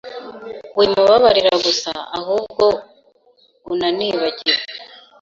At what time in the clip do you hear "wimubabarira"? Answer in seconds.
0.77-1.51